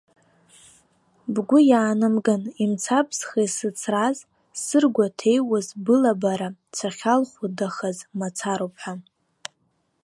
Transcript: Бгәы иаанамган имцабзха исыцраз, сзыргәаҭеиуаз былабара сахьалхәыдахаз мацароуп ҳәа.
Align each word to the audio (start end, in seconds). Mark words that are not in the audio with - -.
Бгәы 1.33 1.59
иаанамган 1.69 2.43
имцабзха 2.63 3.39
исыцраз, 3.47 4.17
сзыргәаҭеиуаз 4.59 5.67
былабара 5.83 6.49
сахьалхәыдахаз 6.77 7.97
мацароуп 8.17 8.75
ҳәа. 8.81 8.93